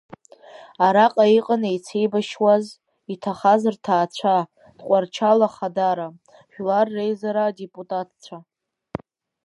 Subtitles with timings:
[0.85, 2.65] Араҟа иҟан еицеибашьуаз,
[3.13, 4.35] иҭахаз рҭаацәа,
[4.77, 6.07] Тҟәарчал ахадара,
[6.51, 8.37] Жәлар Реизара адепутатцәа.